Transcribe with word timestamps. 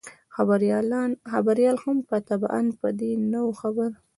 خبریال 1.33 1.73
هم 1.83 1.97
طبعاً 2.29 2.61
په 2.79 2.87
دې 2.99 3.11
نه 3.31 3.39
وو 3.45 3.53
خبر. 3.61 3.89